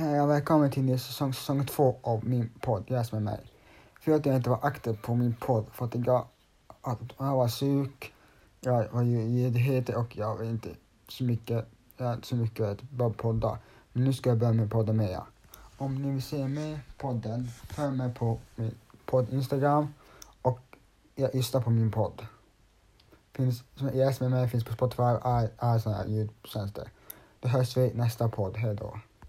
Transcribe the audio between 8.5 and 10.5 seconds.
jag var ju ledig och jag var